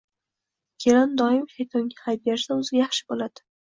[0.85, 3.51] Kelin doim shaytonga hay bersa, o‘ziga yaxshi bo‘ladi.